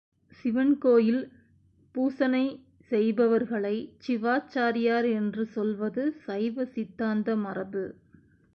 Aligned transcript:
சிவன் 0.31 0.77
கோயில் 0.77 1.19
பூசனை 1.95 2.45
செய்பவர்களைச் 2.91 3.89
சிவாச்சாரியார் 4.07 5.13
என்று 5.13 5.45
சொல்வது 5.47 6.11
சைவ 6.25 6.65
சித்தாந்த 6.65 7.35
மரபு. 7.35 7.85